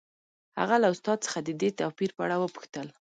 [0.59, 2.87] هغه له استاد څخه د دې توپیر په اړه وپوښتل